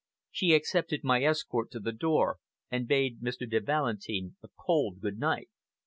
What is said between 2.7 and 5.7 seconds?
and bade Mr. de Valentin a cold good night.